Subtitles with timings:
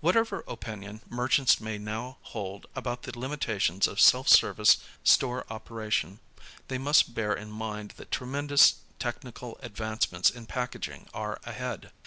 [0.00, 6.18] Whatever opinion merchants may now hold about the limitations of self service store operation,
[6.68, 11.92] they must bear in mind that tremendous technical advancements in packaging are ahead.